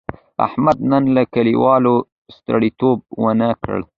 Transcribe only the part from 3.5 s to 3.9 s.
کړ.